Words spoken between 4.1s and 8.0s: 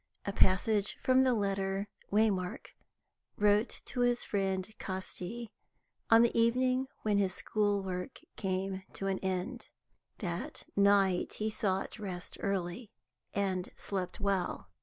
friend Casti, on the evening when his school